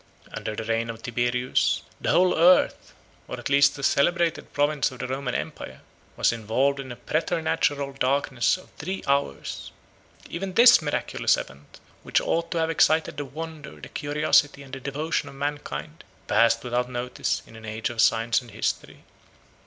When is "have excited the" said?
12.57-13.25